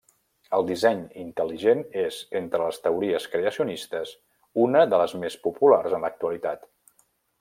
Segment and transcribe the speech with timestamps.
[0.59, 4.15] El disseny intel·ligent és, entre les teories creacionistes,
[4.65, 6.67] una de les més populars en l'actualitat.